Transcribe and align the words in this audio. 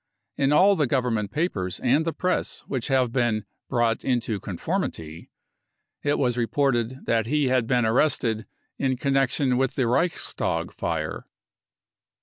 In 0.35 0.51
all 0.51 0.75
the 0.75 0.87
Government 0.87 1.29
papers 1.29 1.79
and 1.79 2.05
the 2.05 2.11
Press 2.11 2.61
which 2.61 2.87
had 2.87 3.11
been" 3.11 3.45
brought 3.69 4.03
into 4.03 4.39
conformity 4.39 5.29
99 6.03 6.11
it 6.13 6.17
was 6.17 6.37
re 6.39 6.47
ported 6.47 7.05
that 7.05 7.27
he 7.27 7.49
had 7.49 7.67
been 7.67 7.85
arrested 7.85 8.47
in 8.79 8.97
connection 8.97 9.57
with 9.57 9.75
the 9.75 9.85
Reichstag 9.85 10.73
fire. 10.73 11.27